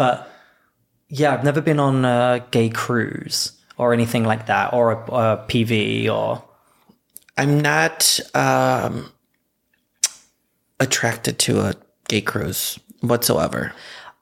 But 0.00 0.30
yeah, 1.10 1.34
I've 1.34 1.44
never 1.44 1.60
been 1.60 1.78
on 1.78 2.06
a 2.06 2.42
gay 2.50 2.70
cruise 2.70 3.52
or 3.76 3.92
anything 3.92 4.24
like 4.24 4.46
that, 4.46 4.72
or 4.72 4.92
a, 4.92 4.96
a 4.96 5.46
PV, 5.46 6.08
or 6.08 6.42
I'm 7.36 7.60
not 7.60 8.18
um, 8.34 9.12
attracted 10.78 11.38
to 11.40 11.60
a 11.60 11.74
gay 12.08 12.22
cruise 12.22 12.78
whatsoever. 13.00 13.72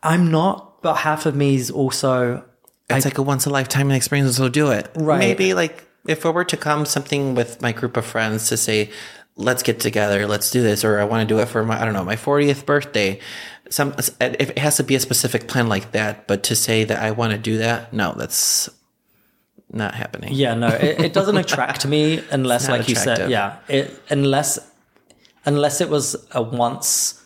I'm 0.02 0.30
not. 0.30 0.82
But 0.82 0.94
half 0.94 1.26
of 1.26 1.35
me 1.35 1.56
is 1.56 1.70
also 1.70 2.44
It's 2.90 3.04
like 3.04 3.18
a 3.18 3.23
once 3.23 3.47
a 3.47 3.50
lifetime 3.50 3.90
experience, 3.90 4.37
so 4.37 4.49
do 4.49 4.71
it. 4.71 4.90
Right. 4.95 5.18
Maybe 5.18 5.54
like 5.54 5.87
if 6.07 6.25
it 6.25 6.30
were 6.30 6.45
to 6.45 6.57
come 6.57 6.87
something 6.87 7.35
with 7.35 7.61
my 7.61 7.73
group 7.73 7.97
of 7.97 8.07
friends 8.07 8.49
to 8.49 8.57
say, 8.57 8.90
let's 9.37 9.62
get 9.62 9.78
together, 9.80 10.26
let's 10.26 10.50
do 10.50 10.62
this, 10.62 10.85
or 10.85 10.99
I 10.99 11.04
want 11.04 11.26
to 11.26 11.35
do 11.35 11.40
it 11.40 11.47
for 11.47 11.64
my, 11.64 11.80
I 11.80 11.85
don't 11.85 11.95
know, 11.95 12.04
my 12.04 12.16
40th 12.16 12.66
birthday. 12.66 13.21
Some, 13.71 13.95
if 13.99 14.11
it 14.21 14.59
has 14.59 14.76
to 14.78 14.83
be 14.83 14.95
a 14.95 15.00
specific 15.00 15.47
plan 15.49 15.68
like 15.68 15.92
that, 15.92 16.26
but 16.26 16.42
to 16.45 16.57
say 16.57 16.85
that 16.85 17.02
I 17.02 17.11
want 17.11 17.33
to 17.33 17.38
do 17.38 17.59
that, 17.59 17.92
no, 17.92 18.14
that's 18.16 18.71
not 19.71 19.95
happening. 19.95 20.33
Yeah, 20.33 20.54
no, 20.54 20.68
it, 20.68 21.00
it 21.00 21.12
doesn't 21.12 21.37
attract 21.45 21.87
me 21.87 22.23
unless, 22.30 22.68
like 22.68 22.88
you 22.88 22.95
said, 22.95 23.30
yeah, 23.30 23.59
it 23.68 24.00
unless 24.09 24.59
unless 25.45 25.80
it 25.80 25.88
was 25.88 26.16
a 26.33 26.42
once 26.42 27.23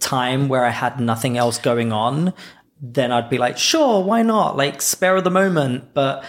time 0.00 0.48
where 0.48 0.64
I 0.64 0.70
had 0.70 1.00
nothing 1.00 1.36
else 1.36 1.58
going 1.58 1.92
on, 1.92 2.32
then 2.80 3.12
I'd 3.12 3.30
be 3.30 3.38
like, 3.38 3.58
sure, 3.58 4.02
why 4.02 4.22
not? 4.22 4.56
Like 4.56 4.82
spare 4.82 5.16
of 5.16 5.24
the 5.24 5.30
moment. 5.30 5.94
But 5.94 6.24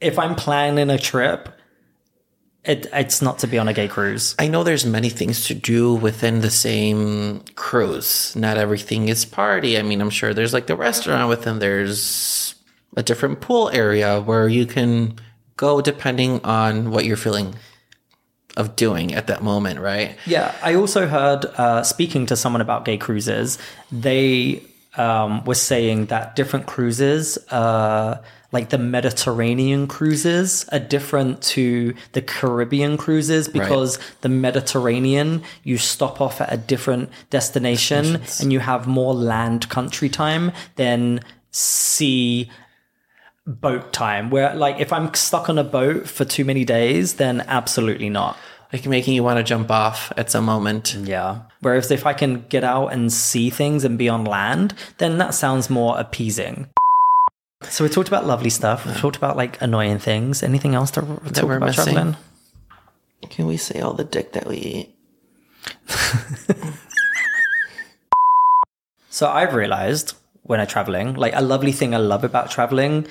if 0.00 0.18
I'm 0.18 0.34
planning 0.34 0.90
a 0.90 0.98
trip, 0.98 1.48
It, 2.66 2.86
it's 2.92 3.22
not 3.22 3.38
to 3.38 3.46
be 3.46 3.58
on 3.58 3.68
a 3.68 3.72
gay 3.72 3.86
cruise. 3.86 4.34
I 4.40 4.48
know 4.48 4.64
there's 4.64 4.84
many 4.84 5.08
things 5.08 5.46
to 5.46 5.54
do 5.54 5.94
within 5.94 6.40
the 6.40 6.50
same 6.50 7.44
cruise. 7.54 8.34
Not 8.34 8.56
everything 8.56 9.08
is 9.08 9.24
party. 9.24 9.78
I 9.78 9.82
mean, 9.82 10.00
I'm 10.00 10.10
sure 10.10 10.34
there's 10.34 10.52
like 10.52 10.66
the 10.66 10.74
restaurant 10.74 11.28
within 11.28 11.60
there's 11.60 12.56
a 12.96 13.02
different 13.02 13.40
pool 13.40 13.70
area 13.70 14.20
where 14.20 14.48
you 14.48 14.66
can 14.66 15.14
go 15.56 15.80
depending 15.80 16.40
on 16.42 16.90
what 16.90 17.04
you're 17.04 17.16
feeling 17.16 17.54
of 18.56 18.74
doing 18.74 19.14
at 19.14 19.26
that 19.26 19.42
moment, 19.42 19.78
right? 19.78 20.16
Yeah, 20.26 20.52
I 20.60 20.74
also 20.74 21.06
heard 21.06 21.44
uh, 21.56 21.84
speaking 21.84 22.26
to 22.26 22.36
someone 22.36 22.62
about 22.62 22.84
gay 22.84 22.96
cruises, 22.98 23.58
they 23.92 24.62
um, 24.96 25.44
were 25.44 25.54
saying 25.54 26.06
that 26.06 26.36
different 26.36 26.66
cruises, 26.66 27.38
uh, 27.50 28.22
like 28.52 28.70
the 28.70 28.78
Mediterranean 28.78 29.86
cruises, 29.86 30.66
are 30.70 30.78
different 30.78 31.42
to 31.42 31.94
the 32.12 32.22
Caribbean 32.22 32.96
cruises 32.96 33.48
because 33.48 33.98
the 34.20 34.28
Mediterranean, 34.28 35.42
you 35.62 35.78
stop 35.78 36.20
off 36.20 36.40
at 36.40 36.52
a 36.52 36.56
different 36.56 37.10
destination 37.30 38.22
and 38.40 38.52
you 38.52 38.60
have 38.60 38.86
more 38.86 39.14
land 39.14 39.68
country 39.68 40.08
time 40.08 40.52
than 40.76 41.20
sea 41.50 42.50
boat 43.46 43.92
time 43.92 44.28
where 44.28 44.52
like 44.56 44.80
if 44.80 44.92
i'm 44.92 45.14
stuck 45.14 45.48
on 45.48 45.56
a 45.56 45.62
boat 45.62 46.08
for 46.08 46.24
too 46.24 46.44
many 46.44 46.64
days 46.64 47.14
then 47.14 47.40
absolutely 47.46 48.10
not 48.10 48.36
Like 48.72 48.84
making 48.86 49.14
you 49.14 49.22
want 49.22 49.38
to 49.38 49.44
jump 49.44 49.70
off 49.70 50.12
at 50.16 50.30
some 50.30 50.44
moment. 50.44 50.94
yeah 50.94 51.42
whereas 51.60 51.90
if 51.90 52.04
i 52.06 52.12
can 52.12 52.44
get 52.48 52.64
out 52.64 52.88
and 52.88 53.12
see 53.12 53.48
things 53.50 53.84
and 53.84 53.96
be 53.96 54.08
on 54.08 54.24
land 54.24 54.74
then 54.98 55.18
that 55.18 55.34
sounds 55.34 55.70
more 55.70 55.98
appeasing 55.98 56.68
so 57.62 57.84
we 57.84 57.90
talked 57.90 58.08
about 58.08 58.26
lovely 58.26 58.50
stuff 58.50 58.84
we 58.84 58.92
talked 58.94 59.16
about 59.16 59.36
like 59.36 59.60
annoying 59.62 59.98
things 59.98 60.42
anything 60.42 60.74
else 60.74 60.90
to 60.90 61.00
talk 61.00 61.44
we're 61.44 61.56
about 61.56 61.66
missing? 61.76 61.94
traveling 61.94 62.16
Can 63.30 63.46
we 63.46 63.56
say 63.56 63.80
all 63.80 63.94
the 63.94 64.04
dick 64.04 64.32
that 64.32 64.46
we 64.46 64.56
eat? 64.56 64.94
So 69.16 69.30
I've 69.30 69.54
realized 69.54 70.12
when 70.42 70.60
I'm 70.60 70.66
traveling, 70.66 71.14
like 71.14 71.34
a 71.34 71.40
lovely 71.40 71.72
thing 71.72 71.94
I 71.94 71.96
love 71.96 72.22
about 72.22 72.50
traveling 72.50 73.06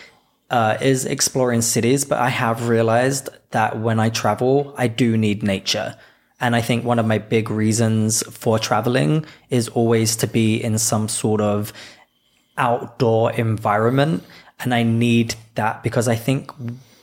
uh, 0.50 0.78
is 0.82 1.06
exploring 1.06 1.62
cities, 1.62 2.06
but 2.06 2.20
I 2.20 2.30
have 2.30 2.70
realized 2.70 3.30
that 3.52 3.80
when 3.80 4.00
I 4.00 4.10
travel, 4.10 4.74
I 4.78 4.88
do 4.88 5.18
need 5.18 5.44
nature. 5.44 5.96
And 6.40 6.56
I 6.56 6.62
think 6.62 6.84
one 6.84 7.00
of 7.00 7.06
my 7.06 7.18
big 7.18 7.50
reasons 7.50 8.22
for 8.24 8.60
traveling 8.60 9.26
is 9.50 9.70
always 9.70 10.16
to 10.18 10.28
be 10.28 10.62
in 10.62 10.78
some 10.78 11.08
sort 11.08 11.42
of 11.42 11.74
outdoor 12.58 13.32
environment. 13.32 14.24
And 14.60 14.74
I 14.74 14.84
need 14.84 15.36
that 15.56 15.82
because 15.82 16.08
I 16.08 16.16
think 16.16 16.52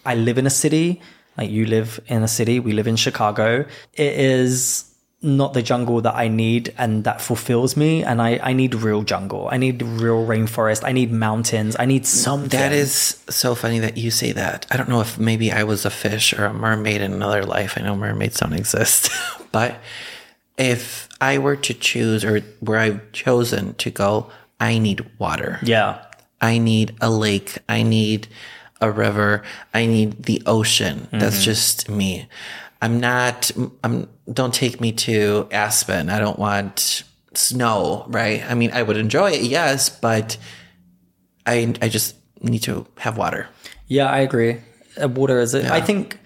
I 0.04 0.14
live 0.14 0.38
in 0.38 0.46
a 0.46 0.50
city, 0.50 1.00
like 1.36 1.50
you 1.50 1.66
live 1.66 2.00
in 2.06 2.22
a 2.22 2.28
city, 2.28 2.60
we 2.60 2.72
live 2.72 2.86
in 2.86 2.96
Chicago. 2.96 3.64
It 3.94 4.12
is 4.18 4.91
not 5.22 5.54
the 5.54 5.62
jungle 5.62 6.00
that 6.00 6.14
I 6.14 6.28
need 6.28 6.74
and 6.76 7.04
that 7.04 7.20
fulfills 7.20 7.76
me. 7.76 8.02
And 8.02 8.20
I, 8.20 8.38
I 8.42 8.52
need 8.52 8.74
real 8.74 9.02
jungle. 9.02 9.48
I 9.50 9.56
need 9.56 9.80
real 9.82 10.26
rainforest. 10.26 10.84
I 10.84 10.92
need 10.92 11.12
mountains. 11.12 11.76
I 11.78 11.84
need 11.86 12.06
something. 12.06 12.50
That 12.50 12.72
is 12.72 13.22
so 13.28 13.54
funny 13.54 13.78
that 13.78 13.96
you 13.96 14.10
say 14.10 14.32
that. 14.32 14.66
I 14.70 14.76
don't 14.76 14.88
know 14.88 15.00
if 15.00 15.18
maybe 15.18 15.52
I 15.52 15.62
was 15.62 15.84
a 15.84 15.90
fish 15.90 16.32
or 16.32 16.44
a 16.46 16.52
mermaid 16.52 17.00
in 17.00 17.12
another 17.12 17.44
life. 17.44 17.74
I 17.76 17.82
know 17.82 17.94
mermaids 17.94 18.40
don't 18.40 18.52
exist. 18.52 19.10
but 19.52 19.78
if 20.58 21.08
I 21.20 21.38
were 21.38 21.56
to 21.56 21.74
choose 21.74 22.24
or 22.24 22.40
where 22.60 22.78
I've 22.78 23.12
chosen 23.12 23.74
to 23.74 23.90
go, 23.90 24.30
I 24.58 24.78
need 24.78 25.08
water. 25.18 25.60
Yeah. 25.62 26.04
I 26.40 26.58
need 26.58 26.96
a 27.00 27.10
lake. 27.10 27.58
I 27.68 27.84
need 27.84 28.26
a 28.80 28.90
river. 28.90 29.44
I 29.72 29.86
need 29.86 30.24
the 30.24 30.42
ocean. 30.46 31.06
That's 31.12 31.36
mm-hmm. 31.36 31.44
just 31.44 31.88
me. 31.88 32.28
I'm 32.80 32.98
not, 32.98 33.52
I'm, 33.84 34.08
don't 34.30 34.54
take 34.54 34.80
me 34.80 34.92
to 34.92 35.48
Aspen. 35.50 36.10
I 36.10 36.18
don't 36.18 36.38
want 36.38 37.04
snow, 37.34 38.04
right? 38.08 38.44
I 38.48 38.54
mean, 38.54 38.70
I 38.72 38.82
would 38.82 38.96
enjoy 38.96 39.32
it, 39.32 39.42
yes, 39.42 39.88
but 39.88 40.36
I, 41.46 41.74
I 41.80 41.88
just 41.88 42.16
need 42.40 42.60
to 42.64 42.86
have 42.98 43.16
water. 43.16 43.48
Yeah, 43.86 44.06
I 44.06 44.18
agree. 44.18 44.58
Uh, 45.00 45.08
Water 45.08 45.40
is 45.40 45.54
it. 45.54 45.70
I 45.70 45.80
think 45.80 46.18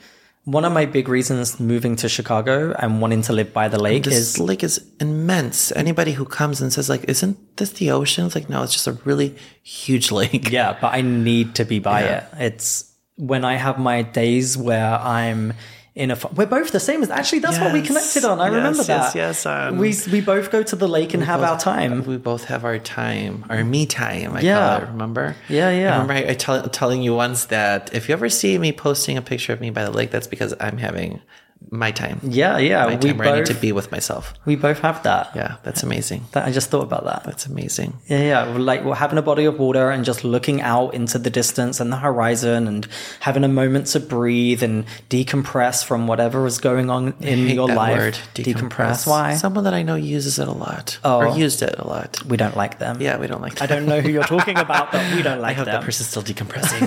one 0.45 0.65
of 0.65 0.73
my 0.73 0.87
big 0.87 1.09
reasons 1.09 1.59
moving 1.59 1.97
to 1.97 2.09
Chicago 2.09 2.73
and 2.79 3.01
wanting 3.01 3.23
to 3.23 3.33
live 3.33 3.53
by 3.53 3.69
the 3.69 3.81
lake 3.81 4.05
This 4.05 4.15
is 4.15 4.39
lake 4.39 4.63
is 4.63 4.85
immense. 5.01 5.73
Anybody 5.73 6.13
who 6.13 6.25
comes 6.25 6.61
and 6.61 6.73
says 6.73 6.89
like, 6.89 7.05
isn't 7.05 7.57
this 7.57 7.71
the 7.73 7.91
ocean? 7.91 8.27
It's 8.27 8.35
like, 8.35 8.49
no, 8.49 8.63
it's 8.63 8.73
just 8.73 8.87
a 8.87 8.93
really 9.05 9.35
huge 9.63 10.11
lake. 10.13 10.51
Yeah, 10.51 10.77
but 10.81 10.95
I 10.95 11.01
need 11.01 11.57
to 11.57 11.65
be 11.65 11.79
by 11.79 12.03
it. 12.03 12.25
It's 12.39 12.93
when 13.17 13.45
I 13.45 13.55
have 13.55 13.79
my 13.79 14.03
days 14.03 14.57
where 14.57 14.95
I'm 14.99 15.53
in 15.97 16.11
a. 16.13 16.19
We're 16.37 16.47
both 16.47 16.71
the 16.71 16.79
same. 16.79 17.03
as 17.03 17.11
Actually, 17.11 17.41
that's 17.41 17.59
what 17.59 17.73
we 17.73 17.81
connected 17.83 18.25
on. 18.25 18.39
I 18.39 18.45
Yes, 18.47 18.55
remember 18.55 18.79
yes, 18.79 18.87
that. 18.87 19.15
yes, 19.17 19.47
um, 19.47 19.79
we 19.79 19.95
we 20.13 20.21
both 20.21 20.53
go 20.53 20.63
to 20.63 20.77
the 20.77 20.87
lake 20.87 21.15
and 21.15 21.23
have 21.25 21.43
our 21.43 21.59
time. 21.59 22.05
We 22.05 22.19
both 22.19 22.45
have 22.45 22.65
our 22.65 22.79
time, 22.79 23.45
our 23.49 23.65
me 23.65 23.87
time. 23.87 24.35
I 24.37 24.41
Yeah. 24.43 24.59
call 24.79 24.83
it. 24.83 24.91
Remember? 24.93 25.35
Yeah, 25.49 25.71
yeah. 25.71 25.89
I 25.97 26.03
remember 26.03 26.13
I, 26.13 26.31
I 26.31 26.35
tell, 26.35 26.63
telling 26.69 27.03
you 27.03 27.15
once 27.15 27.47
that 27.47 27.93
if 27.95 28.09
you 28.09 28.13
ever 28.13 28.29
see 28.29 28.59
me 28.59 28.73
posting 28.73 29.17
a 29.17 29.23
picture 29.23 29.53
of 29.55 29.61
me 29.61 29.71
by 29.71 29.85
the 29.85 29.91
lake, 29.91 30.11
that's 30.11 30.27
because 30.29 30.55
I'm 30.61 30.77
having 30.79 31.21
my 31.69 31.90
time. 31.90 32.21
Yeah, 32.23 32.59
yeah. 32.59 32.85
My 32.87 32.95
we 32.95 33.09
time 33.09 33.19
where 33.19 33.29
I 33.35 33.37
need 33.38 33.47
to 33.47 33.55
be 33.55 33.73
with 33.73 33.90
myself. 33.90 34.33
we 34.45 34.55
both 34.55 34.79
have 34.81 35.03
that. 35.03 35.31
Yeah, 35.35 35.57
that's 35.64 35.83
amazing. 35.83 36.25
That 36.33 36.47
I 36.47 36.53
just 36.53 36.71
thought 36.71 36.85
about 36.85 37.05
that. 37.05 37.25
That's 37.25 37.47
amazing. 37.47 37.95
Yeah, 38.07 38.21
yeah. 38.23 38.53
We're 38.53 38.61
Like 38.61 38.85
we're 38.85 38.95
having 38.95 39.19
a 39.19 39.23
body 39.23 39.47
of 39.47 39.59
water 39.59 39.90
and 39.90 40.05
just 40.05 40.23
looking 40.23 40.61
out 40.61 40.95
into 40.95 41.19
the 41.19 41.29
distance 41.31 41.81
and 41.81 41.92
the 41.92 41.97
horizon 41.97 42.69
and 42.69 42.87
having 43.21 43.42
a 43.42 43.49
moment 43.49 43.88
to 43.88 44.01
breathe 44.01 44.62
and 44.62 44.85
decompress 45.11 45.85
from 45.85 46.07
whatever 46.07 46.47
is 46.47 46.59
going 46.59 46.88
on 46.88 47.14
in 47.21 47.49
your 47.49 47.66
life. 47.69 47.99
word, 47.99 48.14
decompress. 48.35 48.77
That's 48.77 49.07
why? 49.07 49.35
Someone 49.35 49.64
that 49.64 49.75
I 49.75 49.83
know 49.83 49.97
uses 49.97 50.38
it 50.38 50.47
a 50.47 50.53
lot, 50.53 50.99
Oh. 51.03 51.19
or 51.19 51.37
used 51.37 51.62
it 51.62 51.75
a 51.79 51.87
lot. 51.87 52.23
we 52.27 52.37
don't 52.37 52.57
like 52.57 52.79
them. 52.79 53.01
Yeah, 53.01 53.19
we 53.19 53.27
don't 53.27 53.42
like. 53.42 53.55
That. 53.57 53.62
I 53.71 53.75
don't 53.75 53.87
know 53.87 54.01
who 54.01 54.11
you're 54.11 54.23
talking 54.25 54.57
about, 54.57 54.92
but 54.92 55.03
we 55.16 55.23
don't 55.23 55.38
I 55.38 55.40
like 55.40 55.57
hope 55.57 55.66
them. 55.66 55.75
that 55.81 55.85
person's 55.85 56.09
still 56.09 56.23
decompressing. 56.23 56.87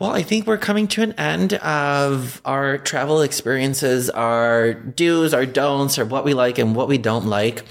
Well, 0.00 0.12
I 0.12 0.22
think 0.22 0.46
we're 0.46 0.56
coming 0.56 0.88
to 0.88 1.02
an 1.02 1.12
end 1.18 1.52
of 1.52 2.40
our 2.46 2.78
travel 2.78 3.20
experiences, 3.20 4.08
our 4.08 4.72
do's, 4.72 5.34
our 5.34 5.44
don'ts, 5.44 5.98
or 5.98 6.06
what 6.06 6.24
we 6.24 6.32
like 6.32 6.56
and 6.56 6.74
what 6.74 6.88
we 6.88 6.96
don't 6.96 7.26
like. 7.26 7.64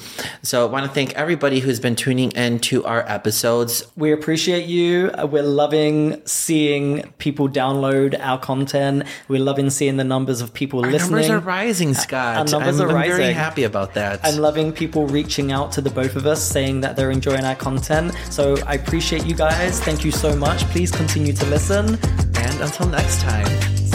So 0.43 0.67
I 0.67 0.69
want 0.69 0.85
to 0.85 0.91
thank 0.91 1.15
everybody 1.15 1.59
who's 1.59 1.79
been 1.79 1.95
tuning 1.95 2.29
in 2.33 2.59
to 2.59 2.85
our 2.85 3.01
episodes. 3.09 3.91
We 3.95 4.11
appreciate 4.11 4.67
you. 4.67 5.09
We're 5.27 5.41
loving 5.41 6.21
seeing 6.27 7.01
people 7.17 7.49
download 7.49 8.15
our 8.19 8.37
content. 8.37 9.07
We're 9.27 9.41
loving 9.41 9.71
seeing 9.71 9.97
the 9.97 10.03
numbers 10.03 10.39
of 10.39 10.53
people 10.53 10.85
Our 10.85 10.91
listening. 10.91 11.21
numbers 11.21 11.29
are 11.31 11.39
rising, 11.39 11.95
Scott. 11.95 12.37
our 12.37 12.45
numbers 12.59 12.79
I'm, 12.79 12.91
are 12.91 12.95
I'm 12.95 13.07
very 13.07 13.33
happy 13.33 13.63
about 13.63 13.95
that. 13.95 14.19
I'm 14.23 14.37
loving 14.37 14.71
people 14.71 15.07
reaching 15.07 15.51
out 15.51 15.71
to 15.71 15.81
the 15.81 15.89
both 15.89 16.15
of 16.15 16.27
us 16.27 16.47
saying 16.47 16.81
that 16.81 16.95
they're 16.95 17.09
enjoying 17.09 17.43
our 17.43 17.55
content. 17.55 18.13
So 18.29 18.55
I 18.67 18.75
appreciate 18.75 19.25
you 19.25 19.33
guys. 19.33 19.79
Thank 19.79 20.05
you 20.05 20.11
so 20.11 20.35
much. 20.35 20.63
Please 20.65 20.91
continue 20.91 21.33
to 21.33 21.45
listen. 21.47 21.97
And 22.35 22.61
until 22.61 22.87
next 22.87 23.21
time, 23.21 23.47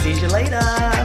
See 0.04 0.20
you 0.20 0.28
later. 0.28 1.03